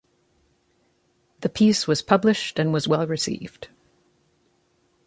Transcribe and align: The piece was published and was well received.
The 1.41 1.49
piece 1.49 1.85
was 1.85 2.01
published 2.01 2.57
and 2.57 2.73
was 2.73 2.87
well 2.87 3.05
received. 3.05 3.67